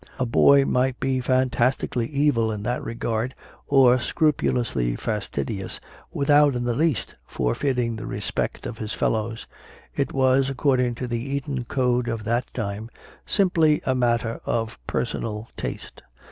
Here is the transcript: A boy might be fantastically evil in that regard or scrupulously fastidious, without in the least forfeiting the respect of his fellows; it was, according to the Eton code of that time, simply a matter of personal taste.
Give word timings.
A 0.17 0.25
boy 0.25 0.65
might 0.65 0.99
be 0.99 1.19
fantastically 1.19 2.07
evil 2.07 2.51
in 2.51 2.63
that 2.63 2.83
regard 2.83 3.35
or 3.67 3.99
scrupulously 3.99 4.95
fastidious, 4.95 5.79
without 6.11 6.55
in 6.55 6.63
the 6.63 6.73
least 6.73 7.13
forfeiting 7.27 7.95
the 7.97 8.07
respect 8.07 8.65
of 8.65 8.79
his 8.79 8.93
fellows; 8.95 9.45
it 9.95 10.11
was, 10.11 10.49
according 10.49 10.95
to 10.95 11.07
the 11.07 11.21
Eton 11.35 11.65
code 11.65 12.07
of 12.07 12.23
that 12.23 12.51
time, 12.55 12.89
simply 13.27 13.79
a 13.85 13.93
matter 13.93 14.41
of 14.43 14.79
personal 14.87 15.47
taste. 15.55 16.01